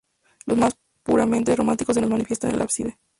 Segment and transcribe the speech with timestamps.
[0.47, 2.97] Lo más puramente románico se nos manifiesta en el ábside.